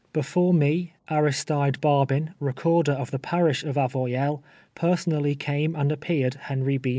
Before 0.13 0.51
me, 0.51 0.93
Aristide 1.11 1.77
Barl)in, 1.79 2.29
Recorder 2.39 2.93
of 2.93 3.11
the 3.11 3.19
parish 3.19 3.63
of 3.63 3.77
Avoy 3.77 4.15
elles, 4.15 4.41
personally 4.73 5.35
came 5.35 5.75
and 5.75 5.91
appeared 5.91 6.33
Henry 6.49 6.79
B. 6.79 6.89